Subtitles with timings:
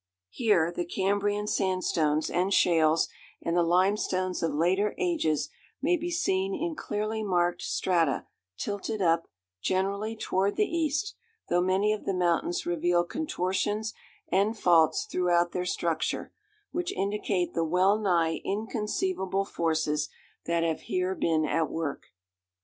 [0.31, 3.07] Here the Cambrian sandstones and shales
[3.39, 8.25] and the limestones of later ages may be seen in clearly marked strata
[8.57, 9.27] tilted up,
[9.61, 11.13] generally, toward the east,
[11.49, 13.93] though many of the mountains reveal contortions
[14.27, 16.33] and faults throughout their structure,
[16.71, 20.09] which indicate the wellnigh inconceivable forces
[20.47, 22.07] that have here been at work.